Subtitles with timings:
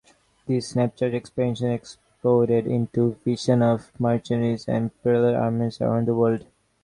[0.47, 6.43] These snapshot experiences exploded into visions of mercenaries and imperial armies around the world.